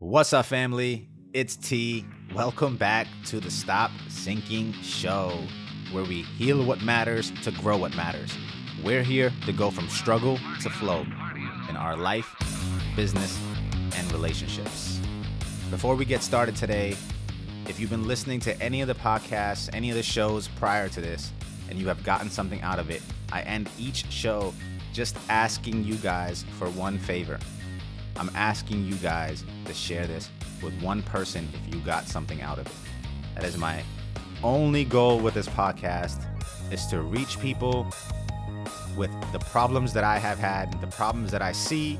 What's 0.00 0.32
up, 0.32 0.46
family? 0.46 1.08
It's 1.32 1.56
T. 1.56 2.06
Welcome 2.32 2.76
back 2.76 3.08
to 3.26 3.40
the 3.40 3.50
Stop 3.50 3.90
Sinking 4.08 4.72
Show, 4.74 5.36
where 5.90 6.04
we 6.04 6.22
heal 6.22 6.64
what 6.64 6.80
matters 6.82 7.32
to 7.42 7.50
grow 7.50 7.76
what 7.78 7.96
matters. 7.96 8.30
We're 8.84 9.02
here 9.02 9.32
to 9.44 9.52
go 9.52 9.72
from 9.72 9.88
struggle 9.88 10.38
to 10.62 10.70
flow 10.70 11.04
in 11.68 11.76
our 11.76 11.96
life, 11.96 12.32
business, 12.94 13.42
and 13.96 14.12
relationships. 14.12 15.00
Before 15.68 15.96
we 15.96 16.04
get 16.04 16.22
started 16.22 16.54
today, 16.54 16.94
if 17.66 17.80
you've 17.80 17.90
been 17.90 18.06
listening 18.06 18.38
to 18.42 18.62
any 18.62 18.82
of 18.82 18.86
the 18.86 18.94
podcasts, 18.94 19.68
any 19.72 19.90
of 19.90 19.96
the 19.96 20.02
shows 20.04 20.46
prior 20.46 20.88
to 20.90 21.00
this, 21.00 21.32
and 21.70 21.76
you 21.76 21.88
have 21.88 22.04
gotten 22.04 22.30
something 22.30 22.62
out 22.62 22.78
of 22.78 22.88
it, 22.88 23.02
I 23.32 23.40
end 23.40 23.68
each 23.76 24.08
show 24.12 24.54
just 24.92 25.16
asking 25.28 25.82
you 25.82 25.96
guys 25.96 26.44
for 26.56 26.70
one 26.70 26.98
favor. 27.00 27.40
I'm 28.18 28.30
asking 28.34 28.84
you 28.84 28.94
guys 28.96 29.44
to 29.66 29.72
share 29.72 30.06
this 30.06 30.28
with 30.60 30.74
one 30.82 31.02
person 31.02 31.48
if 31.54 31.74
you 31.74 31.80
got 31.82 32.08
something 32.08 32.42
out 32.42 32.58
of 32.58 32.66
it. 32.66 32.72
That 33.36 33.44
is 33.44 33.56
my 33.56 33.82
only 34.42 34.84
goal 34.84 35.20
with 35.20 35.34
this 35.34 35.48
podcast 35.48 36.24
is 36.72 36.84
to 36.86 37.00
reach 37.00 37.38
people 37.40 37.86
with 38.96 39.10
the 39.32 39.38
problems 39.38 39.92
that 39.92 40.02
I 40.02 40.18
have 40.18 40.38
had, 40.38 40.80
the 40.80 40.88
problems 40.88 41.30
that 41.30 41.42
I 41.42 41.52
see, 41.52 41.98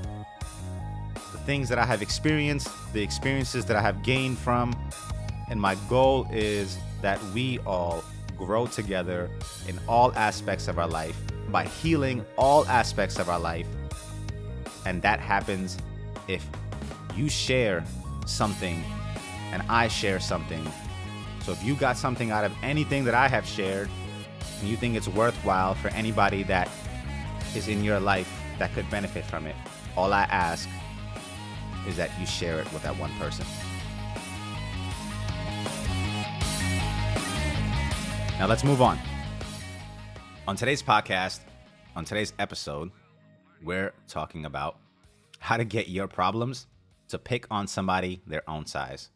the 1.14 1.38
things 1.38 1.68
that 1.68 1.78
I 1.78 1.84
have 1.84 2.02
experienced, 2.02 2.68
the 2.92 3.02
experiences 3.02 3.64
that 3.66 3.76
I 3.76 3.80
have 3.80 4.02
gained 4.02 4.38
from. 4.38 4.74
And 5.48 5.60
my 5.60 5.76
goal 5.88 6.26
is 6.32 6.78
that 7.00 7.22
we 7.32 7.60
all 7.60 8.02
grow 8.36 8.66
together 8.66 9.30
in 9.68 9.78
all 9.88 10.12
aspects 10.14 10.66
of 10.66 10.78
our 10.78 10.88
life 10.88 11.16
by 11.50 11.64
healing 11.64 12.24
all 12.36 12.66
aspects 12.66 13.18
of 13.18 13.28
our 13.28 13.38
life. 13.38 13.68
And 14.84 15.00
that 15.02 15.20
happens 15.20 15.78
if 16.28 16.46
you 17.16 17.28
share 17.28 17.84
something 18.26 18.84
and 19.52 19.62
I 19.68 19.88
share 19.88 20.20
something. 20.20 20.64
So 21.42 21.52
if 21.52 21.64
you 21.64 21.74
got 21.74 21.96
something 21.96 22.30
out 22.30 22.44
of 22.44 22.52
anything 22.62 23.04
that 23.04 23.14
I 23.14 23.26
have 23.28 23.46
shared 23.46 23.88
and 24.60 24.68
you 24.68 24.76
think 24.76 24.94
it's 24.96 25.08
worthwhile 25.08 25.74
for 25.74 25.88
anybody 25.88 26.42
that 26.44 26.68
is 27.56 27.68
in 27.68 27.82
your 27.82 27.98
life 27.98 28.30
that 28.58 28.72
could 28.74 28.88
benefit 28.90 29.24
from 29.24 29.46
it, 29.46 29.56
all 29.96 30.12
I 30.12 30.24
ask 30.24 30.68
is 31.86 31.96
that 31.96 32.10
you 32.20 32.26
share 32.26 32.60
it 32.60 32.70
with 32.72 32.82
that 32.82 32.96
one 32.98 33.10
person. 33.18 33.46
Now 38.38 38.46
let's 38.46 38.62
move 38.62 38.82
on. 38.82 38.98
On 40.46 40.54
today's 40.54 40.82
podcast, 40.82 41.40
on 41.96 42.04
today's 42.04 42.32
episode, 42.38 42.90
we're 43.64 43.92
talking 44.06 44.44
about 44.44 44.76
how 45.38 45.56
to 45.56 45.64
get 45.64 45.88
your 45.88 46.08
problems 46.08 46.66
to 47.08 47.18
pick 47.18 47.46
on 47.50 47.66
somebody 47.66 48.20
their 48.26 48.48
own 48.48 48.66
size, 48.66 49.10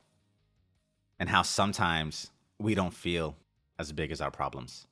and 1.18 1.28
how 1.28 1.42
sometimes 1.42 2.30
we 2.58 2.74
don't 2.74 2.94
feel 2.94 3.36
as 3.78 3.92
big 3.92 4.10
as 4.10 4.20
our 4.20 4.30
problems. 4.30 4.86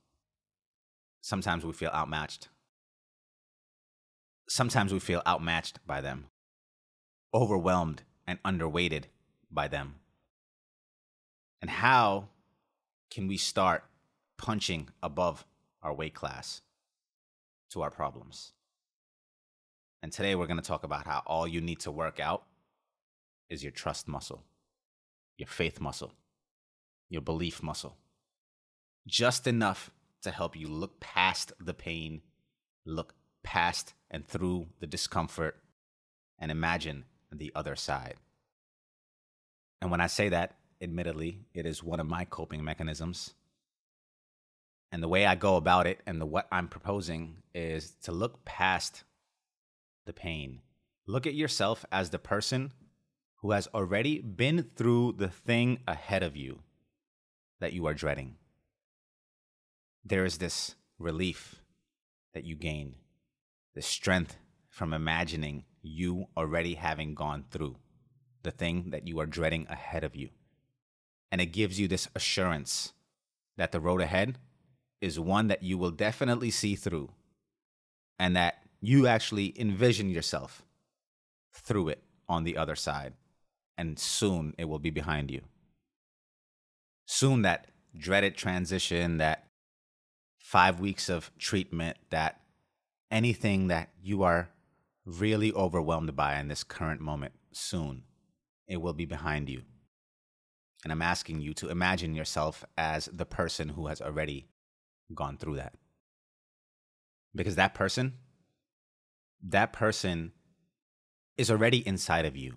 Sometimes 1.23 1.65
we 1.65 1.73
feel 1.73 1.91
outmatched. 1.91 2.49
Sometimes 4.49 4.93
we 4.93 4.99
feel 4.99 5.23
outmatched 5.27 5.79
by 5.87 6.01
them, 6.01 6.27
overwhelmed 7.33 8.03
and 8.27 8.43
underweighted 8.43 9.05
by 9.51 9.69
them. 9.69 9.97
And 11.61 11.71
how 11.71 12.29
can 13.11 13.29
we 13.29 13.37
start 13.37 13.85
punching 14.39 14.89
above 15.03 15.45
our 15.83 15.93
weight 15.93 16.15
class 16.15 16.63
to 17.71 17.83
our 17.83 17.91
problems? 17.91 18.53
And 20.03 20.13
today 20.13 20.35
we're 20.35 20.47
going 20.47 20.57
to 20.57 20.63
talk 20.63 20.85
about 20.85 21.07
how 21.07 21.23
all 21.27 21.47
you 21.47 21.61
need 21.61 21.81
to 21.81 21.91
work 21.91 22.21
out 22.21 22.45
is 23.51 23.63
your 23.63 23.73
trust 23.73 24.09
muscle, 24.09 24.45
your 25.37 25.47
faith 25.47 25.81
muscle, 25.81 26.13
your 27.09 27.21
belief 27.21 27.63
muscle. 27.63 27.97
Just 29.07 29.47
enough 29.47 29.91
to 30.23 30.31
help 30.31 30.57
you 30.57 30.69
look 30.69 31.01
past 31.01 31.53
the 31.61 31.75
pain, 31.75 32.23
look 32.87 33.15
past 33.43 33.95
and 34.11 34.27
through 34.27 34.69
the 34.81 34.87
discomfort, 34.87 35.57
and 36.39 36.51
imagine 36.51 37.05
the 37.31 37.53
other 37.55 37.77
side. 37.77 38.15
And 39.83 39.91
when 39.91 40.01
I 40.01 40.07
say 40.07 40.31
that, 40.31 40.57
admittedly, 40.81 41.41
it 41.55 41.67
is 41.67 41.83
one 41.83 42.01
of 42.01 42.07
my 42.07 42.25
coping 42.25 42.65
mechanisms. 42.65 43.35
And 44.93 45.03
the 45.03 45.09
way 45.09 45.27
I 45.27 45.35
go 45.35 45.57
about 45.57 45.87
it 45.87 46.01
and 46.07 46.21
the 46.21 46.27
what 46.27 46.49
I'm 46.51 46.69
proposing 46.69 47.37
is 47.55 47.93
to 48.03 48.13
look 48.13 48.45
past 48.45 49.05
the 50.11 50.15
pain. 50.15 50.61
Look 51.07 51.25
at 51.25 51.35
yourself 51.35 51.85
as 51.93 52.11
the 52.11 52.19
person 52.19 52.73
who 53.43 53.53
has 53.53 53.69
already 53.73 54.21
been 54.21 54.69
through 54.75 55.13
the 55.19 55.29
thing 55.29 55.79
ahead 55.87 56.25
of 56.25 56.37
you 56.37 56.63
that 57.61 57.73
you 57.73 57.87
are 57.87 57.95
dreading. 57.95 58.35
There 60.05 60.25
is 60.25 60.39
this 60.39 60.75
relief 60.99 61.63
that 62.35 62.43
you 62.43 62.57
gain, 62.57 62.97
the 63.77 63.83
strength 63.83 64.37
from 64.69 64.93
imagining 64.93 65.63
you 65.81 66.27
already 66.37 66.75
having 66.75 67.15
gone 67.15 67.45
through 67.53 67.77
the 68.43 68.51
thing 68.51 68.91
that 68.91 69.07
you 69.07 69.21
are 69.21 69.27
dreading 69.27 69.65
ahead 69.71 70.03
of 70.03 70.17
you. 70.17 70.31
And 71.31 71.41
it 71.41 71.53
gives 71.53 71.79
you 71.79 71.87
this 71.87 72.09
assurance 72.17 72.95
that 73.57 73.71
the 73.71 73.79
road 73.79 74.01
ahead 74.01 74.39
is 75.01 75.21
one 75.21 75.47
that 75.47 75.63
you 75.63 75.79
will 75.79 75.93
definitely 75.93 76.51
see 76.51 76.75
through 76.75 77.11
and 78.19 78.35
that 78.35 78.65
you 78.81 79.07
actually 79.07 79.59
envision 79.61 80.11
yourself 80.11 80.63
through 81.53 81.89
it 81.89 82.03
on 82.29 82.45
the 82.45 82.57
other 82.57 82.77
side, 82.77 83.15
and 83.77 83.99
soon 83.99 84.55
it 84.59 84.67
will 84.67 84.79
be 84.79 84.91
behind 84.91 85.31
you. 85.31 85.43
Soon 87.07 87.43
that 87.43 87.67
dreaded 87.97 88.37
transition, 88.37 89.19
that 89.19 89.49
five 90.39 90.81
weeks 90.81 91.09
of 91.09 91.31
treatment, 91.39 91.97
that 92.11 92.41
anything 93.11 93.69
that 93.69 93.91
you 94.03 94.23
are 94.23 94.49
really 95.05 95.53
overwhelmed 95.53 96.15
by 96.15 96.39
in 96.39 96.49
this 96.49 96.63
current 96.63 97.01
moment, 97.01 97.33
soon 97.53 98.05
it 98.69 98.81
will 98.81 98.93
be 98.93 99.05
behind 99.05 99.49
you. 99.49 99.63
And 100.85 100.93
I'm 100.93 101.03
asking 101.03 101.41
you 101.41 101.53
to 101.55 101.69
imagine 101.69 102.15
yourself 102.15 102.65
as 102.79 103.07
the 103.13 103.27
person 103.27 103.71
who 103.71 103.89
has 103.89 104.01
already 104.01 104.47
gone 105.15 105.37
through 105.37 105.57
that. 105.57 105.75
Because 107.35 107.57
that 107.57 107.75
person 107.75 108.15
that 109.43 109.73
person 109.73 110.33
is 111.37 111.51
already 111.51 111.87
inside 111.87 112.25
of 112.25 112.37
you. 112.37 112.57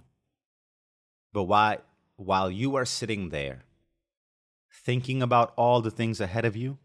But 1.32 1.44
while, 1.44 1.78
while 2.16 2.52
you 2.52 2.76
are 2.76 2.86
sitting 2.86 3.30
there 3.30 3.64
thinking 4.72 5.22
about 5.22 5.54
all 5.56 5.82
the 5.82 5.92
things 5.92 6.20
ahead 6.20 6.46
of 6.46 6.56
you, 6.56 6.78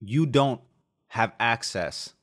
you 0.00 0.26
don't 0.26 0.60
have 1.08 1.32
access 1.38 2.14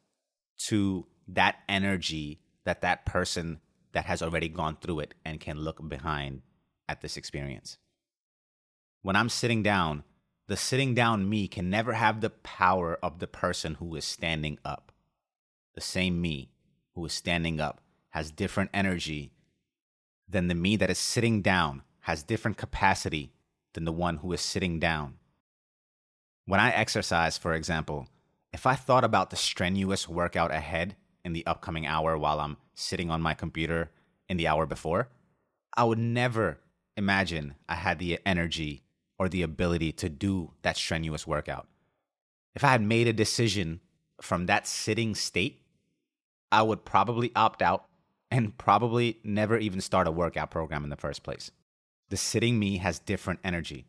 to 0.58 1.06
that 1.28 1.58
energy 1.68 2.40
that 2.66 2.82
that 2.82 3.06
person 3.06 3.60
that 3.94 4.06
has 4.06 4.22
already 4.22 4.50
gone 4.50 4.78
through 4.82 5.00
it 5.00 5.14
and 5.26 5.40
can 5.40 5.58
look 5.58 5.88
behind 5.88 6.42
at 6.88 7.02
this 7.02 7.18
experience. 7.18 7.78
When 9.02 9.16
I'm 9.16 9.30
sitting 9.30 9.64
down, 9.64 10.04
the 10.48 10.58
sitting 10.58 10.94
down 10.94 11.30
me 11.30 11.48
can 11.48 11.70
never 11.70 11.94
have 11.94 12.22
the 12.22 12.30
power 12.30 12.98
of 13.02 13.20
the 13.20 13.28
person 13.28 13.76
who 13.76 13.96
is 13.96 14.06
standing 14.06 14.58
up 14.66 14.93
the 15.74 15.82
same 15.82 16.22
me 16.22 16.50
who 16.96 17.06
is 17.06 17.14
standing 17.14 17.60
up 17.60 17.82
has 18.10 18.32
different 18.32 18.70
energy 18.74 19.32
than 20.28 20.48
the 20.48 20.56
me 20.56 20.76
that 20.76 20.90
is 20.90 20.98
sitting 20.98 21.42
down 21.42 21.84
has 22.02 22.24
different 22.24 22.58
capacity 22.58 23.32
than 23.74 23.86
the 23.86 23.92
one 23.92 24.18
who 24.18 24.32
is 24.34 24.42
sitting 24.42 24.80
down. 24.80 25.16
When 26.46 26.60
I 26.60 26.72
exercise, 26.72 27.38
for 27.38 27.54
example, 27.54 28.08
if 28.52 28.68
I 28.68 28.76
thought 28.76 29.04
about 29.04 29.30
the 29.30 29.36
strenuous 29.36 30.08
workout 30.08 30.52
ahead 30.52 30.96
in 31.24 31.34
the 31.34 31.46
upcoming 31.46 31.88
hour 31.88 32.18
while 32.18 32.40
I'm 32.40 32.58
sitting 32.76 33.10
on 33.10 33.22
my 33.22 33.34
computer 33.34 33.92
in 34.28 34.38
the 34.38 34.48
hour 34.48 34.66
before, 34.66 35.10
I 35.76 35.86
would 35.86 35.98
never 35.98 36.60
imagine 36.96 37.56
I 37.68 37.76
had 37.76 38.00
the 38.00 38.20
energy 38.26 38.84
or 39.18 39.30
the 39.30 39.42
ability 39.42 39.94
to 39.94 40.10
do 40.10 40.52
that 40.62 40.78
strenuous 40.78 41.26
workout. 41.26 41.68
If 42.54 42.64
I 42.64 42.70
had 42.70 42.82
made 42.82 43.08
a 43.08 43.14
decision 43.14 43.80
from 44.22 44.46
that 44.46 44.68
sitting 44.68 45.16
state, 45.16 45.63
I 46.54 46.62
would 46.62 46.86
probably 46.86 47.32
opt 47.36 47.64
out 47.64 47.86
and 48.30 48.56
probably 48.56 49.18
never 49.24 49.58
even 49.58 49.82
start 49.82 50.08
a 50.08 50.12
workout 50.12 50.52
program 50.52 50.84
in 50.84 50.92
the 50.92 50.96
first 50.96 51.24
place. 51.24 51.50
The 52.10 52.16
sitting 52.16 52.60
me 52.60 52.78
has 52.78 53.00
different 53.00 53.40
energy. 53.44 53.88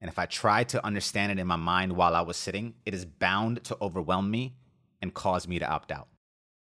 And 0.00 0.08
if 0.08 0.16
I 0.16 0.26
try 0.26 0.62
to 0.62 0.86
understand 0.86 1.32
it 1.32 1.40
in 1.40 1.48
my 1.48 1.56
mind 1.56 1.94
while 1.94 2.14
I 2.14 2.20
was 2.20 2.36
sitting, 2.36 2.74
it 2.86 2.94
is 2.94 3.04
bound 3.04 3.64
to 3.64 3.76
overwhelm 3.82 4.30
me 4.30 4.54
and 5.02 5.12
cause 5.12 5.48
me 5.48 5.58
to 5.58 5.68
opt 5.68 5.90
out. 5.90 6.06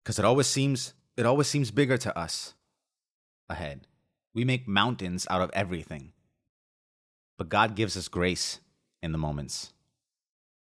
Because 0.05 0.21
it 0.21 0.25
always 0.25 0.47
seems 0.47 0.95
it 1.17 1.27
always 1.27 1.49
seems 1.49 1.73
bigger 1.73 1.99
to 1.99 2.17
us 2.17 2.55
ahead. 3.49 3.89
We 4.33 4.45
make 4.45 4.69
mountains 4.69 5.27
out 5.29 5.43
of 5.43 5.51
everything. 5.55 6.13
But 7.37 7.49
God 7.49 7.75
gives 7.75 7.97
us 7.97 8.07
grace 8.07 8.61
in 9.03 9.11
the 9.11 9.19
moments 9.19 9.73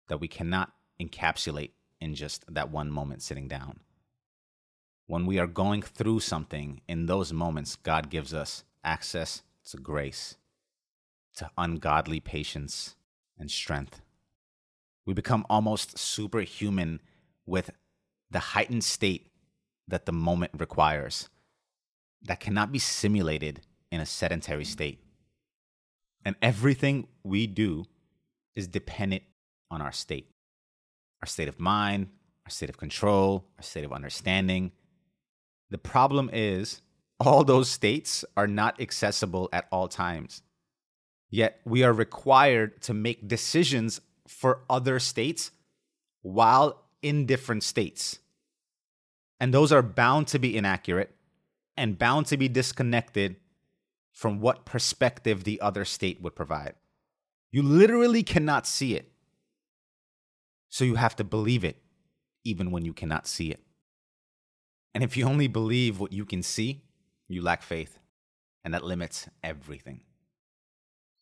that 0.08 0.20
we 0.20 0.28
cannot 0.28 0.72
encapsulate 1.00 1.70
in 2.02 2.14
just 2.14 2.44
that 2.52 2.70
one 2.70 2.90
moment 2.90 3.22
sitting 3.22 3.48
down 3.48 3.80
when 5.08 5.26
we 5.26 5.38
are 5.40 5.48
going 5.48 5.82
through 5.82 6.20
something, 6.20 6.80
in 6.86 7.06
those 7.06 7.32
moments, 7.32 7.74
God 7.74 8.10
gives 8.10 8.32
us 8.32 8.62
access 8.84 9.42
to 9.70 9.78
grace, 9.78 10.36
to 11.34 11.50
ungodly 11.58 12.20
patience 12.20 12.94
and 13.36 13.50
strength. 13.50 14.00
We 15.04 15.14
become 15.14 15.44
almost 15.50 15.98
superhuman 15.98 17.00
with 17.46 17.70
the 18.30 18.38
heightened 18.38 18.84
state 18.84 19.26
that 19.88 20.06
the 20.06 20.12
moment 20.12 20.52
requires 20.56 21.28
that 22.22 22.38
cannot 22.38 22.70
be 22.70 22.78
simulated 22.78 23.62
in 23.90 24.00
a 24.00 24.06
sedentary 24.06 24.64
state. 24.64 25.00
And 26.24 26.36
everything 26.42 27.08
we 27.24 27.46
do 27.46 27.86
is 28.54 28.68
dependent 28.68 29.22
on 29.70 29.80
our 29.80 29.92
state 29.92 30.28
our 31.22 31.26
state 31.26 31.48
of 31.48 31.58
mind, 31.58 32.08
our 32.46 32.50
state 32.50 32.68
of 32.70 32.76
control, 32.76 33.44
our 33.58 33.62
state 33.62 33.84
of 33.84 33.92
understanding. 33.92 34.70
The 35.70 35.78
problem 35.78 36.30
is, 36.32 36.80
all 37.20 37.44
those 37.44 37.68
states 37.68 38.24
are 38.36 38.46
not 38.46 38.80
accessible 38.80 39.48
at 39.52 39.66
all 39.72 39.88
times. 39.88 40.42
Yet 41.30 41.60
we 41.64 41.82
are 41.82 41.92
required 41.92 42.80
to 42.82 42.94
make 42.94 43.28
decisions 43.28 44.00
for 44.26 44.60
other 44.70 44.98
states 44.98 45.50
while 46.22 46.84
in 47.02 47.26
different 47.26 47.62
states. 47.64 48.18
And 49.40 49.52
those 49.52 49.72
are 49.72 49.82
bound 49.82 50.26
to 50.28 50.38
be 50.38 50.56
inaccurate 50.56 51.14
and 51.76 51.98
bound 51.98 52.26
to 52.26 52.36
be 52.36 52.48
disconnected 52.48 53.36
from 54.12 54.40
what 54.40 54.64
perspective 54.64 55.44
the 55.44 55.60
other 55.60 55.84
state 55.84 56.20
would 56.20 56.34
provide. 56.34 56.74
You 57.52 57.62
literally 57.62 58.22
cannot 58.22 58.66
see 58.66 58.94
it. 58.94 59.12
So 60.68 60.84
you 60.84 60.96
have 60.96 61.16
to 61.16 61.24
believe 61.24 61.64
it, 61.64 61.76
even 62.44 62.70
when 62.70 62.84
you 62.84 62.92
cannot 62.92 63.26
see 63.26 63.50
it. 63.50 63.60
And 64.94 65.04
if 65.04 65.16
you 65.16 65.26
only 65.26 65.48
believe 65.48 66.00
what 66.00 66.12
you 66.12 66.24
can 66.24 66.42
see, 66.42 66.82
you 67.28 67.42
lack 67.42 67.62
faith, 67.62 67.98
and 68.64 68.74
that 68.74 68.84
limits 68.84 69.28
everything. 69.42 70.00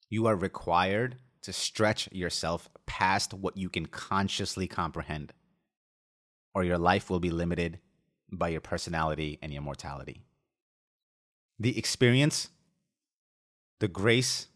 You 0.08 0.26
are 0.26 0.36
required 0.36 1.16
to 1.42 1.52
stretch 1.52 2.08
yourself 2.12 2.68
past 2.86 3.34
what 3.34 3.56
you 3.56 3.68
can 3.68 3.86
consciously 3.86 4.66
comprehend, 4.66 5.32
or 6.54 6.64
your 6.64 6.78
life 6.78 7.10
will 7.10 7.20
be 7.20 7.30
limited 7.30 7.80
by 8.32 8.48
your 8.48 8.60
personality 8.60 9.38
and 9.42 9.52
your 9.52 9.62
mortality. 9.62 10.22
The 11.58 11.78
experience 11.78 12.48
the 13.78 13.88
grace 13.88 14.48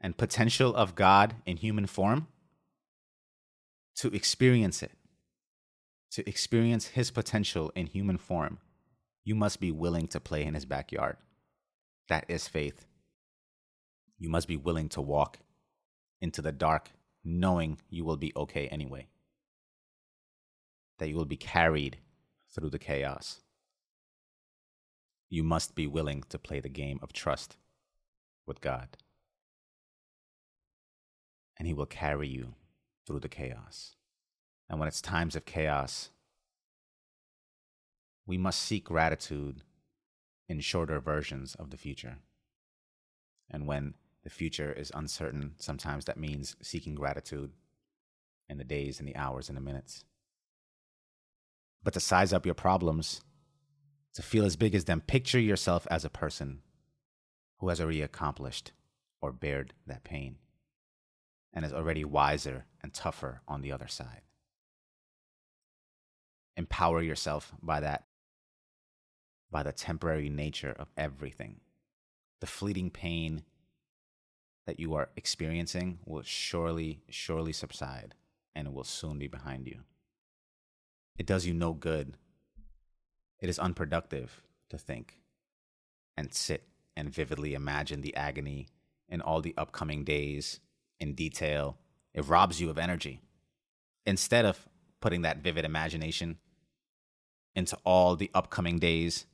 and 0.00 0.16
potential 0.16 0.74
of 0.74 0.94
God 0.94 1.36
in 1.46 1.56
human 1.58 1.86
form, 1.86 2.26
to 3.96 4.08
experience 4.08 4.82
it, 4.82 4.92
to 6.12 6.28
experience 6.28 6.88
His 6.88 7.10
potential 7.10 7.72
in 7.74 7.86
human 7.86 8.18
form, 8.18 8.58
you 9.24 9.34
must 9.34 9.60
be 9.60 9.70
willing 9.70 10.06
to 10.08 10.20
play 10.20 10.44
in 10.44 10.54
His 10.54 10.66
backyard. 10.66 11.16
That 12.08 12.26
is 12.28 12.48
faith. 12.48 12.86
You 14.18 14.28
must 14.28 14.46
be 14.46 14.56
willing 14.56 14.88
to 14.90 15.00
walk 15.00 15.38
into 16.20 16.42
the 16.42 16.52
dark 16.52 16.90
knowing 17.24 17.78
you 17.88 18.04
will 18.04 18.16
be 18.16 18.32
okay 18.36 18.68
anyway, 18.68 19.06
that 20.98 21.08
you 21.08 21.16
will 21.16 21.24
be 21.24 21.36
carried 21.36 21.98
through 22.54 22.70
the 22.70 22.78
chaos. 22.78 23.40
You 25.30 25.42
must 25.42 25.74
be 25.74 25.86
willing 25.86 26.24
to 26.28 26.38
play 26.38 26.60
the 26.60 26.68
game 26.68 26.98
of 27.02 27.12
trust 27.12 27.56
with 28.46 28.60
God. 28.60 28.88
And 31.58 31.66
He 31.66 31.74
will 31.74 31.86
carry 31.86 32.28
you 32.28 32.54
through 33.06 33.20
the 33.20 33.28
chaos. 33.28 33.96
And 34.68 34.78
when 34.78 34.88
it's 34.88 35.02
times 35.02 35.36
of 35.36 35.44
chaos, 35.44 36.10
we 38.26 38.38
must 38.38 38.60
seek 38.60 38.84
gratitude 38.84 39.62
in 40.48 40.60
shorter 40.60 41.00
versions 41.00 41.54
of 41.54 41.70
the 41.70 41.76
future. 41.76 42.18
And 43.50 43.66
when 43.66 43.94
the 44.22 44.30
future 44.30 44.72
is 44.72 44.92
uncertain, 44.94 45.54
sometimes 45.58 46.04
that 46.04 46.18
means 46.18 46.56
seeking 46.62 46.94
gratitude 46.94 47.52
in 48.48 48.58
the 48.58 48.64
days 48.64 48.98
and 48.98 49.08
the 49.08 49.16
hours 49.16 49.48
and 49.48 49.56
the 49.56 49.62
minutes. 49.62 50.04
But 51.82 51.94
to 51.94 52.00
size 52.00 52.32
up 52.32 52.46
your 52.46 52.54
problems, 52.54 53.22
to 54.14 54.22
feel 54.22 54.44
as 54.44 54.56
big 54.56 54.74
as 54.74 54.84
them, 54.84 55.00
picture 55.00 55.40
yourself 55.40 55.86
as 55.90 56.04
a 56.04 56.10
person 56.10 56.60
who 57.58 57.68
has 57.68 57.80
already 57.80 58.02
accomplished 58.02 58.72
or 59.20 59.32
bared 59.32 59.74
that 59.86 60.04
pain 60.04 60.36
and 61.52 61.64
is 61.64 61.72
already 61.72 62.04
wiser 62.04 62.66
and 62.82 62.92
tougher 62.92 63.40
on 63.48 63.62
the 63.62 63.72
other 63.72 63.88
side. 63.88 64.22
Empower 66.56 67.02
yourself 67.02 67.52
by 67.62 67.80
that, 67.80 68.06
by 69.50 69.62
the 69.62 69.72
temporary 69.72 70.28
nature 70.28 70.74
of 70.78 70.90
everything. 70.96 71.60
The 72.40 72.46
fleeting 72.46 72.90
pain 72.90 73.44
that 74.66 74.80
you 74.80 74.94
are 74.94 75.10
experiencing 75.16 75.98
will 76.04 76.22
surely, 76.22 77.02
surely 77.08 77.52
subside 77.52 78.14
and 78.54 78.68
it 78.68 78.74
will 78.74 78.84
soon 78.84 79.18
be 79.18 79.28
behind 79.28 79.66
you. 79.66 79.80
It 81.16 81.26
does 81.26 81.46
you 81.46 81.54
no 81.54 81.72
good. 81.72 82.16
It 83.40 83.48
is 83.48 83.58
unproductive 83.58 84.42
to 84.70 84.78
think 84.78 85.20
and 86.16 86.32
sit 86.32 86.68
and 86.96 87.12
vividly 87.12 87.54
imagine 87.54 88.02
the 88.02 88.14
agony 88.14 88.68
in 89.08 89.20
all 89.20 89.40
the 89.40 89.54
upcoming 89.56 90.04
days 90.04 90.60
in 91.00 91.14
detail, 91.14 91.76
it 92.14 92.26
robs 92.26 92.60
you 92.60 92.70
of 92.70 92.78
energy. 92.78 93.20
Instead 94.06 94.44
of 94.44 94.68
putting 95.02 95.20
that 95.22 95.42
vivid 95.42 95.66
imagination 95.66 96.38
into 97.54 97.76
all 97.84 98.16
the 98.16 98.30
upcoming 98.32 98.78
days 98.78 99.26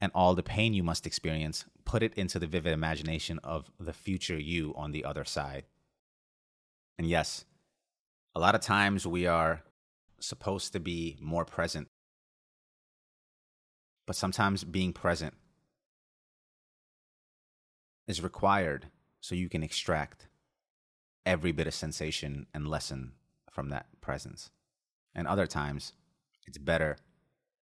and 0.00 0.12
all 0.14 0.34
the 0.34 0.42
pain 0.42 0.74
you 0.74 0.84
must 0.84 1.06
experience, 1.06 1.64
put 1.84 2.02
it 2.02 2.14
into 2.14 2.38
the 2.38 2.46
vivid 2.46 2.72
imagination 2.72 3.40
of 3.42 3.70
the 3.80 3.92
future 3.92 4.38
you 4.38 4.72
on 4.76 4.92
the 4.92 5.04
other 5.04 5.24
side. 5.24 5.64
And 6.98 7.08
yes, 7.08 7.44
a 8.34 8.40
lot 8.40 8.54
of 8.54 8.60
times 8.60 9.06
we 9.06 9.26
are 9.26 9.62
supposed 10.20 10.72
to 10.72 10.80
be 10.80 11.16
more 11.20 11.44
present. 11.44 11.88
But 14.06 14.16
sometimes 14.16 14.64
being 14.64 14.92
present 14.92 15.34
is 18.06 18.22
required 18.22 18.86
so 19.20 19.34
you 19.34 19.48
can 19.48 19.62
extract 19.62 20.26
every 21.24 21.52
bit 21.52 21.66
of 21.66 21.74
sensation 21.74 22.46
and 22.52 22.68
lesson 22.68 23.12
from 23.50 23.68
that 23.70 23.86
presence. 24.00 24.50
And 25.14 25.26
other 25.26 25.46
times, 25.46 25.92
it's 26.46 26.58
better, 26.58 26.96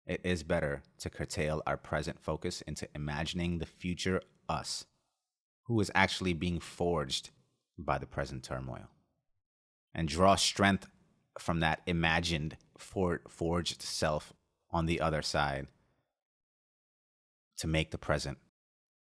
it 0.06 0.20
is 0.24 0.42
better 0.42 0.82
to 0.98 1.10
curtail 1.10 1.62
our 1.66 1.76
present 1.76 2.20
focus 2.20 2.62
into 2.62 2.88
imagining 2.94 3.58
the 3.58 3.66
future 3.66 4.22
us 4.48 4.84
who 5.64 5.80
is 5.80 5.90
actually 5.94 6.32
being 6.32 6.60
forged 6.60 7.30
by 7.78 7.98
the 7.98 8.06
present 8.06 8.42
turmoil. 8.42 8.88
And 9.94 10.08
draw 10.08 10.36
strength 10.36 10.86
from 11.38 11.60
that 11.60 11.82
imagined 11.86 12.56
for, 12.78 13.20
forged 13.28 13.82
self 13.82 14.32
on 14.70 14.86
the 14.86 15.00
other 15.00 15.22
side 15.22 15.66
to 17.58 17.66
make 17.66 17.90
the 17.90 17.98
present 17.98 18.38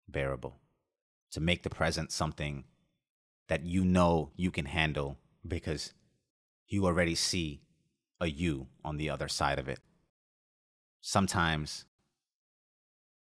bearable 0.07 0.55
to 1.31 1.39
make 1.39 1.63
the 1.63 1.69
present 1.69 2.11
something 2.11 2.63
that 3.47 3.65
you 3.65 3.83
know 3.83 4.31
you 4.35 4.51
can 4.51 4.65
handle 4.65 5.17
because 5.47 5.93
you 6.67 6.85
already 6.85 7.15
see 7.15 7.61
a 8.19 8.27
you 8.27 8.67
on 8.83 8.97
the 8.97 9.09
other 9.09 9.27
side 9.27 9.59
of 9.59 9.67
it. 9.67 9.79
Sometimes 11.01 11.85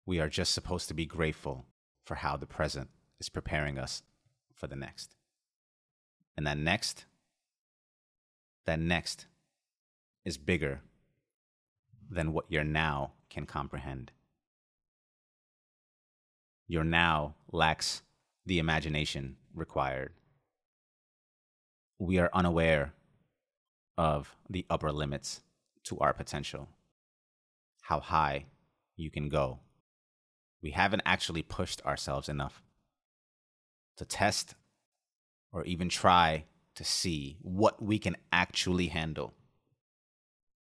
we 0.06 0.20
are 0.20 0.28
just 0.28 0.52
supposed 0.52 0.88
to 0.88 0.94
be 0.94 1.06
grateful 1.06 1.66
for 2.04 2.16
how 2.16 2.36
the 2.36 2.46
present 2.46 2.90
is 3.18 3.28
preparing 3.28 3.78
us 3.78 4.02
for 4.52 4.66
the 4.66 4.76
next. 4.76 5.16
And 6.36 6.46
that 6.46 6.58
next, 6.58 7.06
that 8.66 8.78
next 8.78 9.26
is 10.24 10.36
bigger 10.38 10.80
than 12.10 12.32
what 12.32 12.44
your 12.48 12.64
now 12.64 13.12
can 13.30 13.46
comprehend 13.46 14.12
your 16.66 16.84
now 16.84 17.34
lacks 17.52 18.02
the 18.46 18.58
imagination 18.58 19.36
required. 19.54 20.12
We 21.98 22.18
are 22.18 22.30
unaware 22.32 22.94
of 23.96 24.36
the 24.48 24.66
upper 24.68 24.92
limits 24.92 25.42
to 25.84 25.98
our 25.98 26.12
potential, 26.12 26.68
how 27.82 28.00
high 28.00 28.46
you 28.96 29.10
can 29.10 29.28
go. 29.28 29.60
We 30.62 30.70
haven't 30.70 31.02
actually 31.04 31.42
pushed 31.42 31.84
ourselves 31.84 32.28
enough 32.28 32.62
to 33.96 34.04
test 34.04 34.54
or 35.52 35.64
even 35.64 35.88
try 35.88 36.44
to 36.74 36.84
see 36.84 37.36
what 37.42 37.82
we 37.82 37.98
can 37.98 38.16
actually 38.32 38.88
handle. 38.88 39.34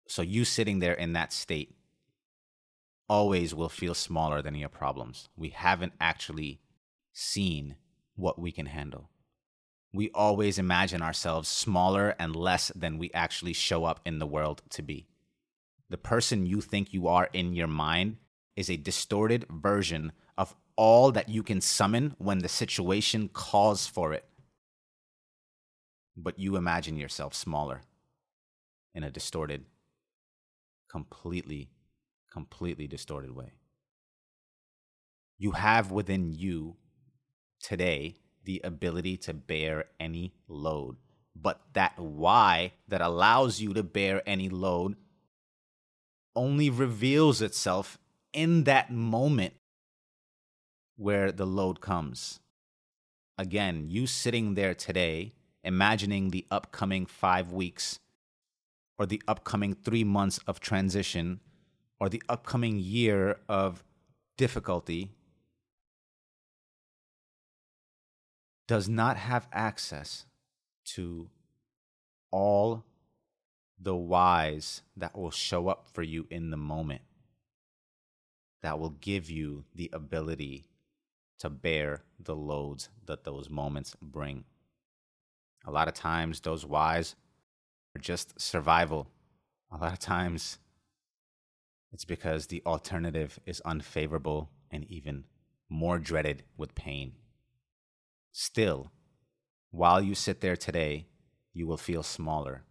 So, 0.08 0.22
you 0.22 0.44
sitting 0.44 0.80
there 0.80 0.94
in 0.94 1.14
that 1.14 1.32
state 1.32 1.76
always 3.08 3.54
will 3.54 3.70
feel 3.70 3.94
smaller 3.94 4.42
than 4.42 4.56
your 4.56 4.70
problems. 4.70 5.30
We 5.38 5.50
haven't 5.50 5.94
actually 6.02 6.60
seen 7.14 7.76
what 8.16 8.40
we 8.40 8.52
can 8.52 8.66
handle. 8.66 9.11
We 9.94 10.10
always 10.12 10.58
imagine 10.58 11.02
ourselves 11.02 11.50
smaller 11.50 12.16
and 12.18 12.36
less 12.36 12.72
than 12.76 12.98
we 12.98 13.12
actually 13.14 13.54
show 13.54 13.84
up 13.84 14.00
in 14.06 14.20
the 14.20 14.28
world 14.28 14.62
to 14.72 14.82
be. 14.82 15.08
The 15.90 15.98
person 15.98 16.46
you 16.46 16.62
think 16.62 16.94
you 16.94 17.08
are 17.08 17.30
in 17.34 17.54
your 17.54 17.68
mind 17.68 18.18
is 18.56 18.70
a 18.70 18.78
distorted 18.78 19.46
version 19.50 20.14
of 20.38 20.56
all 20.78 21.12
that 21.12 21.28
you 21.28 21.44
can 21.44 21.60
summon 21.60 22.16
when 22.18 22.40
the 22.40 22.48
situation 22.48 23.28
calls 23.28 23.86
for 23.88 24.14
it. 24.14 24.26
But 26.16 26.40
you 26.40 26.56
imagine 26.56 26.96
yourself 26.96 27.34
smaller 27.34 27.82
in 28.96 29.04
a 29.04 29.12
distorted, 29.12 29.66
completely, 30.90 31.70
completely 32.32 32.88
distorted 32.88 33.36
way. 33.36 33.52
You 35.38 35.52
have 35.52 35.92
within 35.92 36.32
you 36.32 36.78
today 37.62 38.16
the 38.44 38.62
ability 38.64 39.18
to 39.18 39.34
bear 39.34 39.86
any 40.00 40.34
load. 40.48 40.98
But 41.36 41.62
that 41.74 41.98
why 41.98 42.74
that 42.88 43.02
allows 43.02 43.62
you 43.62 43.74
to 43.74 43.84
bear 43.84 44.22
any 44.26 44.50
load 44.50 44.96
only 46.36 46.70
reveals 46.70 47.42
itself 47.42 47.98
in 48.34 48.64
that 48.64 48.92
moment 48.92 49.54
where 50.98 51.32
the 51.32 51.46
load 51.46 51.82
comes. 51.82 52.40
Again, 53.38 53.88
you 53.90 54.08
sitting 54.08 54.54
there 54.54 54.74
today, 54.74 55.34
imagining 55.64 56.30
the 56.30 56.46
upcoming 56.52 57.06
five 57.06 57.52
weeks 57.52 58.00
or 59.00 59.06
the 59.06 59.22
upcoming 59.28 59.74
three 59.74 60.04
months 60.04 60.40
of 60.48 60.60
transition 60.60 61.40
or 62.00 62.08
the 62.08 62.22
upcoming 62.30 62.78
year 62.78 63.40
of 63.50 63.84
difficulty 64.38 65.12
does 68.72 68.88
not 68.88 69.18
have 69.18 69.50
access 69.52 70.26
to 70.86 71.28
all 72.32 72.86
the 73.78 73.94
whys 73.94 74.82
that 74.96 75.14
will 75.14 75.30
show 75.30 75.68
up 75.68 75.90
for 75.92 76.04
you 76.04 76.26
in 76.30 76.52
the 76.52 76.56
moment, 76.56 77.02
that 78.62 78.80
will 78.80 78.92
give 79.02 79.30
you 79.30 79.66
the 79.76 79.90
ability 79.92 80.64
to 81.38 81.50
bear 81.50 82.04
the 82.18 82.34
loads 82.34 82.88
that 83.08 83.26
those 83.26 83.50
moments 83.50 83.94
bring. 84.02 84.46
A 85.66 85.72
lot 85.72 85.90
of 85.90 85.94
times, 85.94 86.40
those 86.40 86.66
whys 86.66 87.18
are 87.94 88.00
just 88.00 88.40
survival. 88.40 89.10
A 89.70 89.80
lot 89.80 89.92
of 89.92 90.00
times, 90.00 90.60
it's 91.92 92.06
because 92.06 92.48
the 92.48 92.64
alternative 92.66 93.38
is 93.46 93.62
unfavorable 93.66 94.50
and 94.72 94.86
even 94.90 95.26
more 95.68 96.00
dreaded 96.00 96.44
with 96.56 96.74
pain. 96.74 97.16
Still, 98.32 98.92
while 99.72 100.02
you 100.02 100.16
sit 100.16 100.42
there 100.42 100.56
today, 100.56 101.08
you 101.54 101.68
will 101.68 101.78
feel 101.78 102.04
smaller 102.04 102.64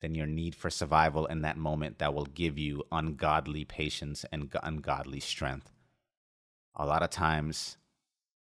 than 0.00 0.14
your 0.14 0.26
need 0.26 0.54
for 0.54 0.70
survival 0.70 1.26
in 1.26 1.42
that 1.42 1.56
moment 1.56 1.98
that 1.98 2.14
will 2.14 2.26
give 2.26 2.58
you 2.58 2.82
ungodly 2.90 3.64
patience 3.64 4.24
and 4.32 4.54
ungodly 4.62 5.20
strength. 5.20 5.70
A 6.74 6.86
lot 6.86 7.02
of 7.02 7.10
times 7.10 7.76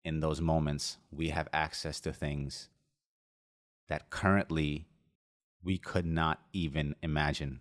in 0.03 0.20
those 0.20 0.39
moments, 0.39 0.98
we 1.12 1.29
have 1.29 1.48
access 1.51 2.00
to 2.01 2.13
things 2.13 2.70
that 3.88 4.10
currently 4.10 4.88
we 5.63 5.77
could 5.77 6.05
not 6.05 6.41
even 6.53 6.96
imagine. 7.01 7.60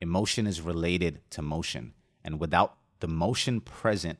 Emotion 0.00 0.46
is 0.46 0.60
related 0.60 1.20
to 1.30 1.42
motion, 1.42 1.92
and 2.24 2.40
without 2.40 2.76
the 3.00 3.08
motion 3.08 3.60
present, 3.60 4.18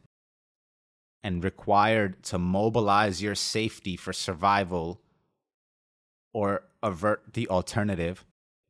and 1.23 1.45
required 1.45 2.23
to 2.25 2.39
mobilize 2.39 3.23
your 3.23 3.35
safety 3.35 3.97
for 3.97 4.13
survival 4.13 5.01
or 6.33 6.63
avert 6.83 7.23
the 7.35 7.49
alternative, 7.49 8.25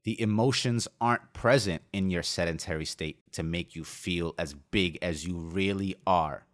the 0.04 0.20
emotions 0.20 0.88
aren't 1.00 1.32
present 1.32 1.82
in 1.92 2.10
your 2.10 2.22
sedentary 2.22 2.84
state 2.84 3.18
to 3.32 3.42
make 3.42 3.76
you 3.76 3.84
feel 3.84 4.34
as 4.38 4.54
big 4.54 4.98
as 5.02 5.26
you 5.26 5.36
really 5.36 5.94
are, 6.06 6.46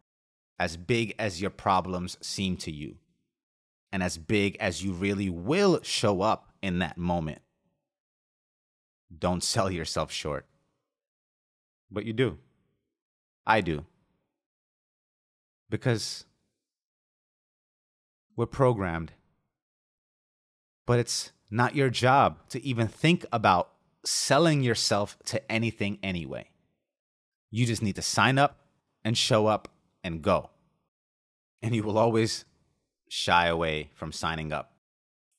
as 0.58 0.76
big 0.76 1.14
as 1.18 1.40
your 1.40 1.50
problems 1.50 2.18
seem 2.20 2.56
to 2.56 2.72
you, 2.72 2.96
and 3.92 4.02
as 4.02 4.18
big 4.18 4.56
as 4.58 4.82
you 4.82 4.92
really 4.92 5.30
will 5.30 5.80
show 5.82 6.20
up 6.22 6.52
in 6.60 6.80
that 6.80 6.98
moment. 6.98 7.40
Don't 9.16 9.44
sell 9.44 9.70
yourself 9.70 10.10
short. 10.10 10.46
But 11.90 12.04
you 12.04 12.12
do. 12.12 12.38
I 13.46 13.60
do 13.60 13.84
because 15.70 16.24
we're 18.36 18.46
programmed. 18.46 19.12
But 20.86 20.98
it's 20.98 21.32
not 21.50 21.74
your 21.74 21.90
job 21.90 22.38
to 22.50 22.64
even 22.64 22.88
think 22.88 23.24
about 23.32 23.70
selling 24.04 24.62
yourself 24.62 25.16
to 25.26 25.50
anything 25.50 25.98
anyway. 26.02 26.50
You 27.50 27.66
just 27.66 27.82
need 27.82 27.96
to 27.96 28.02
sign 28.02 28.38
up 28.38 28.58
and 29.04 29.16
show 29.16 29.46
up 29.46 29.68
and 30.04 30.22
go. 30.22 30.50
And 31.62 31.74
you 31.74 31.82
will 31.82 31.98
always 31.98 32.44
shy 33.08 33.46
away 33.46 33.90
from 33.94 34.12
signing 34.12 34.52
up 34.52 34.76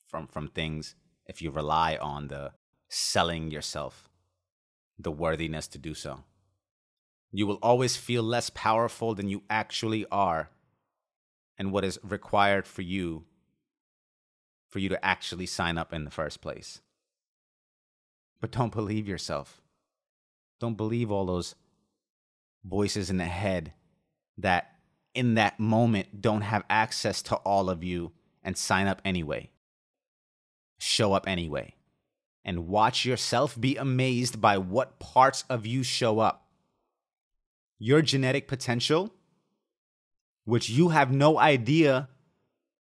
from, 0.07 0.27
from 0.27 0.47
things 0.47 0.95
if 1.25 1.41
you 1.41 1.51
rely 1.51 1.97
on 1.97 2.29
the 2.29 2.51
selling 2.89 3.51
yourself, 3.51 4.09
the 4.97 5.11
worthiness 5.11 5.67
to 5.67 5.77
do 5.77 5.93
so. 5.93 6.23
You 7.31 7.47
will 7.47 7.59
always 7.61 7.95
feel 7.97 8.23
less 8.23 8.49
powerful 8.49 9.13
than 9.13 9.27
you 9.29 9.43
actually 9.49 10.05
are 10.11 10.49
and 11.57 11.71
what 11.71 11.83
is 11.83 11.99
required 12.03 12.65
for 12.65 12.81
you 12.81 13.25
for 14.69 14.79
you 14.79 14.89
to 14.89 15.05
actually 15.05 15.45
sign 15.45 15.77
up 15.77 15.93
in 15.93 16.03
the 16.03 16.11
first 16.11 16.41
place. 16.41 16.81
But 18.39 18.51
don't 18.51 18.73
believe 18.73 19.07
yourself. 19.07 19.61
Don't 20.59 20.77
believe 20.77 21.11
all 21.11 21.25
those 21.25 21.55
voices 22.63 23.09
in 23.09 23.17
the 23.17 23.25
head 23.25 23.73
that 24.37 24.75
in 25.13 25.35
that 25.35 25.59
moment 25.59 26.21
don't 26.21 26.41
have 26.41 26.63
access 26.69 27.21
to 27.23 27.35
all 27.37 27.69
of 27.69 27.83
you 27.83 28.11
and 28.43 28.57
sign 28.57 28.87
up 28.87 29.01
anyway. 29.03 29.49
Show 30.79 31.13
up 31.13 31.27
anyway. 31.27 31.75
And 32.45 32.67
watch 32.67 33.03
yourself 33.03 33.59
be 33.59 33.77
amazed 33.77 34.39
by 34.39 34.57
what 34.57 34.99
parts 34.99 35.43
of 35.49 35.65
you 35.65 35.83
show 35.83 36.19
up 36.19 36.46
your 37.79 38.01
genetic 38.01 38.47
potential, 38.47 39.13
which 40.45 40.69
you 40.69 40.89
have 40.89 41.11
no 41.11 41.39
idea 41.39 42.09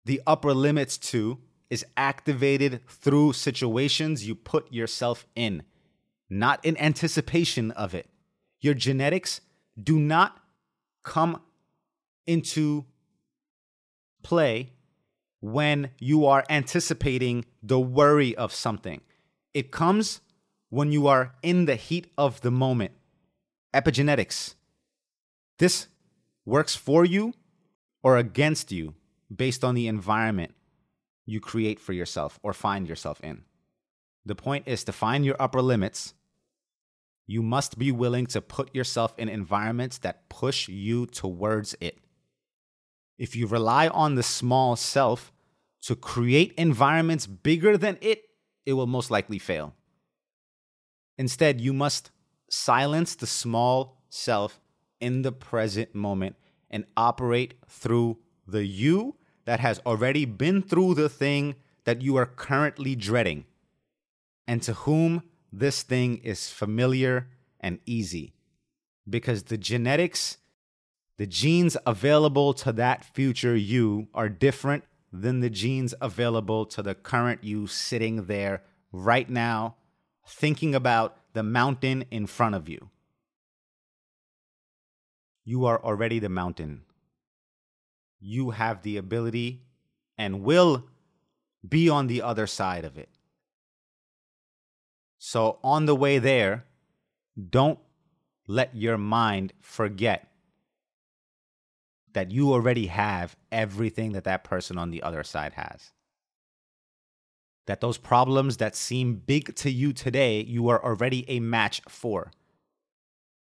the 0.06 0.22
upper 0.26 0.54
limits 0.54 0.98
to, 0.98 1.40
is 1.70 1.86
activated 1.96 2.82
through 2.88 3.34
situations 3.34 4.28
you 4.28 4.36
put 4.36 4.72
yourself 4.74 5.26
in, 5.36 5.64
not 6.30 6.64
in 6.66 6.78
anticipation 6.78 7.72
of 7.72 7.94
it. 7.96 8.08
Your 8.60 8.74
genetics 8.74 9.42
do 9.82 10.00
not 10.00 10.38
come 11.04 11.42
into 12.28 12.86
play 14.22 14.72
when 15.40 15.90
you 15.98 16.26
are 16.26 16.44
anticipating 16.50 17.46
the 17.64 17.80
worry 17.80 18.36
of 18.36 18.54
something. 18.54 19.02
It 19.54 19.72
comes 19.72 20.22
when 20.70 20.92
you 20.92 21.08
are 21.08 21.34
in 21.42 21.66
the 21.66 21.76
heat 21.76 22.12
of 22.18 22.42
the 22.42 22.52
moment. 22.52 22.92
Epigenetics 23.74 24.56
this 25.62 25.88
works 26.44 26.76
for 26.76 27.06
you 27.06 27.34
or 28.02 28.18
against 28.18 28.72
you 28.72 28.96
based 29.34 29.64
on 29.64 29.76
the 29.76 29.88
environment 29.88 30.56
you 31.28 31.40
create 31.40 31.80
for 31.80 31.94
yourself 31.94 32.40
or 32.42 32.52
find 32.52 32.90
yourself 32.90 33.22
in. 33.22 33.44
The 34.26 34.34
point 34.34 34.68
is 34.68 34.84
to 34.86 34.92
find 34.92 35.24
your 35.24 35.36
upper 35.40 35.62
limits. 35.62 36.16
You 37.28 37.44
must 37.44 37.78
be 37.78 37.92
willing 37.92 38.26
to 38.28 38.42
put 38.42 38.74
yourself 38.74 39.14
in 39.20 39.30
environments 39.30 40.00
that 40.00 40.30
push 40.30 40.68
you 40.68 41.06
towards 41.06 41.76
it. 41.80 42.00
If 43.20 43.36
you 43.36 43.46
rely 43.46 43.88
on 43.88 44.16
the 44.16 44.24
small 44.24 44.76
self 44.76 45.32
to 45.84 45.96
create 45.96 46.54
environments 46.58 47.28
bigger 47.28 47.78
than 47.78 48.00
it, 48.02 48.24
it 48.66 48.74
will 48.74 48.88
most 48.88 49.12
likely 49.12 49.38
fail. 49.38 49.76
Instead, 51.20 51.62
you 51.62 51.72
must 51.72 52.10
silence 52.50 53.14
the 53.14 53.28
small 53.28 54.02
self 54.10 54.60
in 55.02 55.24
the 55.24 55.32
present 55.32 55.94
moment 55.94 56.36
and 56.70 56.86
operate 56.96 57.56
through 57.68 58.18
the 58.48 58.66
you 58.66 59.16
that 59.46 59.60
has 59.60 59.82
already 59.86 60.24
been 60.24 60.62
through 60.62 60.94
the 60.94 61.10
thing 61.10 61.56
that 61.84 62.02
you 62.02 62.16
are 62.16 62.26
currently 62.26 62.96
dreading 62.96 63.44
and 64.48 64.62
to 64.62 64.74
whom 64.74 65.24
this 65.52 65.84
thing 65.84 66.18
is 66.20 66.50
familiar 66.50 67.28
and 67.60 67.80
easy. 67.86 68.34
Because 69.10 69.44
the 69.44 69.58
genetics, 69.58 70.38
the 71.18 71.28
genes 71.28 71.76
available 71.86 72.54
to 72.54 72.72
that 72.74 73.04
future 73.04 73.56
you 73.56 74.08
are 74.14 74.30
different 74.30 74.84
than 75.12 75.42
the 75.42 75.50
genes 75.50 75.94
available 76.00 76.66
to 76.68 76.82
the 76.82 76.96
current 76.96 77.44
you 77.44 77.68
sitting 77.68 78.28
there 78.28 78.64
right 78.92 79.30
now, 79.30 79.76
thinking 80.26 80.74
about 80.74 81.18
the 81.34 81.44
mountain 81.44 82.06
in 82.12 82.28
front 82.28 82.56
of 82.56 82.70
you 82.70 82.90
you 85.44 85.66
are 85.66 85.84
already 85.84 86.20
the 86.20 86.30
mountain. 86.30 86.82
You 88.20 88.52
have 88.52 88.84
the 88.84 88.98
ability 88.98 89.64
and 90.18 90.44
will 90.44 90.86
be 91.68 91.90
on 91.90 92.08
the 92.08 92.22
other 92.22 92.48
side 92.48 92.86
of 92.86 92.98
it. 92.98 93.10
So, 95.18 95.60
on 95.64 95.86
the 95.86 95.96
way 95.96 96.18
there, 96.18 96.66
don't 97.50 97.80
let 98.48 98.76
your 98.76 98.98
mind 98.98 99.54
forget 99.62 100.28
that 102.14 102.32
you 102.32 102.52
already 102.52 102.88
have 102.88 103.36
everything 103.52 104.12
that 104.14 104.26
that 104.26 104.44
person 104.44 104.78
on 104.78 104.90
the 104.90 105.04
other 105.04 105.24
side 105.24 105.54
has. 105.54 105.92
That 107.68 107.82
those 107.82 107.98
problems 107.98 108.58
that 108.58 108.76
seem 108.76 109.16
big 109.16 109.56
to 109.58 109.72
you 109.72 109.94
today, 109.94 110.42
you 110.42 110.68
are 110.70 110.84
already 110.84 111.30
a 111.30 111.40
match 111.40 111.82
for. 111.88 112.32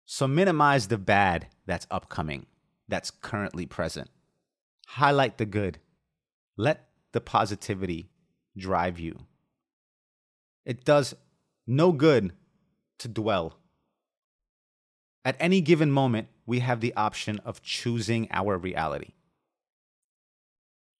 So 0.05 0.27
minimize 0.27 0.87
the 0.87 0.97
bad 0.97 1.47
that's 1.65 1.87
upcoming, 1.89 2.45
that's 2.87 3.11
currently 3.11 3.65
present. 3.65 4.09
Highlight 4.87 5.37
the 5.37 5.45
good. 5.45 5.79
Let 6.57 6.87
the 7.11 7.21
positivity 7.21 8.09
drive 8.55 8.99
you. 8.99 9.19
It 10.63 10.85
does 10.85 11.15
no 11.67 11.91
good 11.91 12.33
to 12.99 13.07
dwell. 13.07 13.57
At 15.23 15.35
any 15.39 15.59
given 15.59 15.91
moment, 15.91 16.27
we 16.45 16.59
have 16.59 16.81
the 16.81 16.93
option 16.95 17.39
of 17.43 17.63
choosing 17.63 18.27
our 18.31 18.57
reality. 18.57 19.13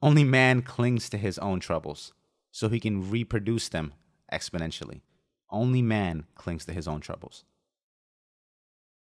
Only 0.01 0.23
man 0.23 0.63
clings 0.63 1.09
to 1.09 1.17
his 1.17 1.37
own 1.37 1.59
troubles 1.59 2.13
so 2.51 2.69
he 2.69 2.79
can 2.79 3.09
reproduce 3.11 3.69
them 3.69 3.93
exponentially. 4.31 5.01
Only 5.49 5.81
man 5.81 6.25
clings 6.33 6.65
to 6.65 6.73
his 6.73 6.87
own 6.87 7.01
troubles. 7.01 7.43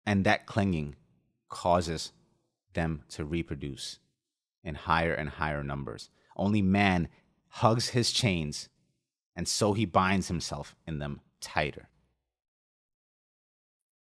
And 0.09 0.25
that 0.25 0.47
clinging 0.47 0.97
causes 1.51 2.13
them 2.73 3.03
to 3.11 3.27
reproduce 3.27 3.99
in 4.65 4.75
higher 4.75 5.13
and 5.13 5.29
higher 5.29 5.63
numbers. 5.63 6.09
Only 6.35 6.63
man 6.63 7.09
hugs 7.49 7.91
his 7.91 8.11
chains, 8.11 8.71
and 9.37 9.47
so 9.47 9.75
he 9.75 9.85
binds 9.85 10.29
himself 10.29 10.75
in 10.87 10.99
them 10.99 11.21
tighter. 11.43 11.91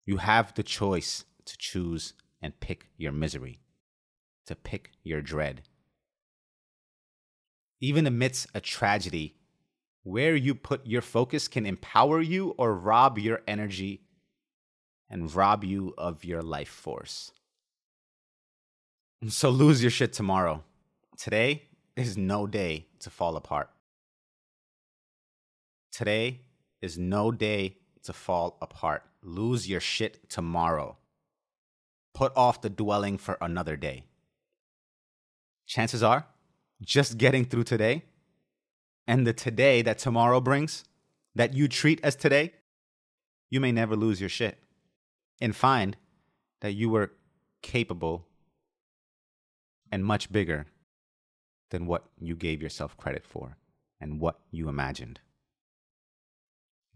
You 0.06 0.16
have 0.16 0.54
the 0.54 0.64
choice 0.64 1.26
to 1.44 1.58
choose 1.58 2.14
and 2.42 2.58
pick 2.62 2.88
your 2.96 3.12
misery, 3.12 3.60
to 4.46 4.56
pick 4.56 4.92
your 5.04 5.22
dread. 5.22 5.64
Even 7.82 8.08
amidst 8.08 8.48
a 8.56 8.62
tragedy, 8.62 9.36
where 10.04 10.38
you 10.38 10.56
put 10.56 10.88
your 10.88 11.02
focus 11.02 11.50
can 11.50 11.66
empower 11.66 12.22
you 12.22 12.52
or 12.58 12.76
rob 12.76 13.20
your 13.20 13.42
energy 13.46 14.04
and 15.12 15.36
rob 15.36 15.64
you 15.64 15.94
of 15.98 16.24
your 16.24 16.42
life 16.42 16.70
force. 16.70 17.32
So 19.28 19.50
lose 19.50 19.84
your 19.84 19.92
shit 19.92 20.14
tomorrow. 20.14 20.64
Today 21.18 21.64
is 21.96 22.18
no 22.18 22.48
day 22.48 22.88
to 23.02 23.10
fall 23.10 23.36
apart. 23.36 23.70
Today 25.92 26.40
is 26.82 26.98
no 26.98 27.32
day 27.32 27.78
to 28.04 28.14
fall 28.14 28.58
apart. 28.62 29.04
Lose 29.22 29.70
your 29.70 29.82
shit 29.82 30.30
tomorrow. 30.30 30.98
Put 32.16 32.32
off 32.36 32.62
the 32.62 32.70
dwelling 32.70 33.18
for 33.18 33.38
another 33.42 33.76
day. 33.76 34.06
Chances 35.68 36.02
are, 36.02 36.26
just 36.82 37.18
getting 37.18 37.46
through 37.46 37.66
today 37.66 38.06
and 39.08 39.28
the 39.28 39.34
today 39.34 39.82
that 39.82 40.00
tomorrow 40.00 40.40
brings, 40.40 40.84
that 41.36 41.54
you 41.54 41.68
treat 41.68 42.00
as 42.02 42.16
today, 42.16 42.54
you 43.50 43.60
may 43.60 43.72
never 43.72 43.96
lose 43.96 44.20
your 44.20 44.30
shit 44.30 44.58
and 45.42 45.56
find 45.56 45.98
that 46.62 46.74
you 46.74 46.90
were 46.90 47.12
capable 47.62 48.28
and 49.92 50.06
much 50.06 50.32
bigger 50.32 50.68
than 51.72 51.88
what 51.88 52.06
you 52.20 52.36
gave 52.36 52.62
yourself 52.62 52.96
credit 52.96 53.26
for 53.26 53.58
and 54.00 54.20
what 54.20 54.40
you 54.52 54.70
imagined. 54.70 55.20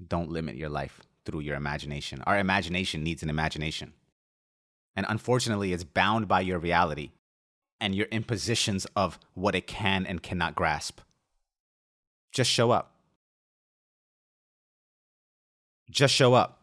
Don't 0.06 0.30
limit 0.30 0.56
your 0.56 0.70
life 0.70 1.02
through 1.26 1.40
your 1.40 1.56
imagination. 1.56 2.22
Our 2.26 2.38
imagination 2.38 3.04
needs 3.04 3.24
an 3.24 3.30
imagination. 3.30 3.94
And 4.96 5.06
unfortunately, 5.10 5.74
it's 5.74 5.84
bound 5.84 6.28
by 6.28 6.42
your 6.42 6.60
reality 6.60 7.12
and 7.82 7.96
your 7.96 8.08
impositions 8.08 8.86
of 8.96 9.20
what 9.34 9.56
it 9.56 9.68
can 9.68 10.06
and 10.06 10.22
cannot 10.24 10.56
grasp. 10.56 11.02
Just 12.32 12.50
show 12.50 12.72
up. 12.72 12.94
Just 15.90 16.14
show 16.14 16.34
up. 16.34 16.55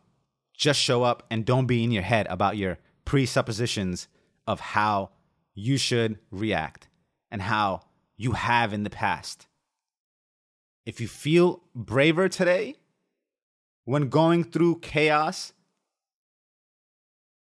Just 0.62 0.78
show 0.78 1.02
up 1.02 1.24
and 1.28 1.44
don't 1.44 1.66
be 1.66 1.82
in 1.82 1.90
your 1.90 2.04
head 2.04 2.28
about 2.30 2.56
your 2.56 2.78
presuppositions 3.04 4.06
of 4.46 4.60
how 4.60 5.10
you 5.56 5.76
should 5.76 6.20
react 6.30 6.86
and 7.32 7.42
how 7.42 7.80
you 8.16 8.30
have 8.30 8.72
in 8.72 8.84
the 8.84 8.88
past. 8.88 9.48
If 10.86 11.00
you 11.00 11.08
feel 11.08 11.64
braver 11.74 12.28
today 12.28 12.76
when 13.86 14.08
going 14.08 14.44
through 14.44 14.78
chaos, 14.78 15.52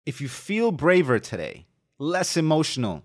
if 0.05 0.21
you 0.21 0.27
feel 0.27 0.71
braver 0.71 1.17
today, 1.17 1.65
less 1.97 2.37
emotional, 2.37 3.01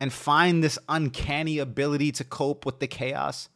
and 0.00 0.12
find 0.12 0.64
this 0.64 0.80
uncanny 0.88 1.60
ability 1.60 2.10
to 2.10 2.24
cope 2.24 2.66
with 2.66 2.80
the 2.80 2.88
chaos, 2.88 3.50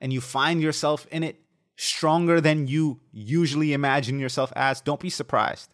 and 0.00 0.12
you 0.12 0.20
find 0.20 0.60
yourself 0.60 1.06
in 1.12 1.22
it 1.22 1.40
stronger 1.80 2.42
than 2.42 2.66
you 2.66 3.00
usually 3.10 3.72
imagine 3.72 4.18
yourself 4.18 4.52
as, 4.54 4.82
don't 4.82 5.00
be 5.00 5.08
surprised. 5.08 5.72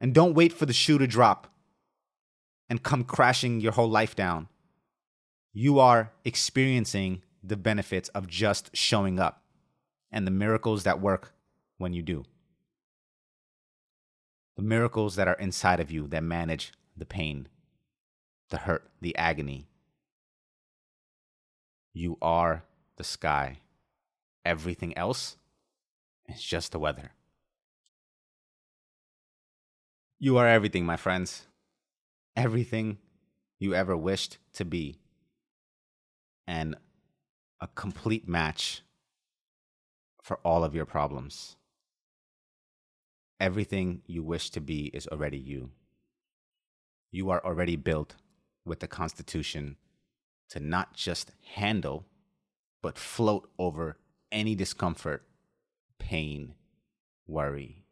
And 0.00 0.12
don't 0.12 0.34
wait 0.34 0.52
for 0.52 0.66
the 0.66 0.72
shoe 0.72 0.98
to 0.98 1.06
drop 1.06 1.46
and 2.68 2.82
come 2.82 3.04
crashing 3.04 3.60
your 3.60 3.70
whole 3.70 3.88
life 3.88 4.16
down. 4.16 4.48
You 5.52 5.78
are 5.78 6.12
experiencing 6.24 7.22
the 7.44 7.56
benefits 7.56 8.08
of 8.08 8.26
just 8.26 8.76
showing 8.76 9.20
up 9.20 9.44
and 10.10 10.26
the 10.26 10.32
miracles 10.32 10.82
that 10.82 11.00
work 11.00 11.32
when 11.78 11.92
you 11.92 12.02
do. 12.02 12.24
The 14.56 14.62
miracles 14.62 15.14
that 15.14 15.28
are 15.28 15.34
inside 15.34 15.78
of 15.78 15.92
you 15.92 16.08
that 16.08 16.24
manage 16.24 16.72
the 16.96 17.06
pain, 17.06 17.46
the 18.50 18.58
hurt, 18.58 18.90
the 19.00 19.16
agony. 19.16 19.68
You 21.94 22.18
are 22.20 22.64
the 22.96 23.04
sky. 23.04 23.58
Everything 24.46 24.96
else 24.96 25.36
is 26.28 26.42
just 26.42 26.72
the 26.72 26.78
weather. 26.78 27.10
You 30.18 30.38
are 30.38 30.48
everything, 30.48 30.86
my 30.86 30.96
friends 30.96 31.46
everything 32.36 32.98
you 33.58 33.74
ever 33.74 33.96
wished 33.96 34.38
to 34.52 34.64
be 34.64 34.98
and 36.46 36.76
a 37.60 37.66
complete 37.68 38.28
match 38.28 38.82
for 40.22 40.38
all 40.44 40.62
of 40.62 40.74
your 40.74 40.84
problems. 40.84 41.56
Everything 43.40 44.02
you 44.06 44.22
wish 44.22 44.50
to 44.50 44.60
be 44.60 44.86
is 44.86 45.08
already 45.08 45.38
you. 45.38 45.70
You 47.10 47.30
are 47.30 47.44
already 47.44 47.76
built 47.76 48.16
with 48.64 48.80
the 48.80 48.88
Constitution 48.88 49.76
to 50.50 50.60
not 50.60 50.94
just 50.94 51.32
handle, 51.54 52.04
but 52.82 52.98
float 52.98 53.48
over 53.58 53.96
any 54.30 54.54
discomfort, 54.54 55.24
pain, 55.98 56.54
worry. 57.26 57.84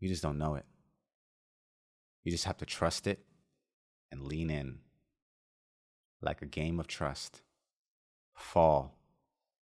You 0.00 0.08
just 0.08 0.22
don't 0.22 0.38
know 0.38 0.54
it. 0.54 0.64
You 2.24 2.32
just 2.32 2.44
have 2.44 2.58
to 2.58 2.66
trust 2.66 3.06
it 3.06 3.24
and 4.10 4.22
lean 4.22 4.50
in 4.50 4.78
like 6.20 6.42
a 6.42 6.46
game 6.46 6.78
of 6.78 6.86
trust. 6.86 7.42
Fall, 8.34 8.96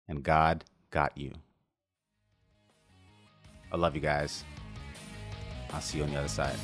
and 0.07 0.23
God 0.23 0.65
got 0.91 1.17
you. 1.17 1.31
I 3.71 3.77
love 3.77 3.95
you 3.95 4.01
guys. 4.01 4.43
I'll 5.71 5.81
see 5.81 5.99
you 5.99 6.03
on 6.03 6.11
the 6.11 6.19
other 6.19 6.27
side. 6.27 6.55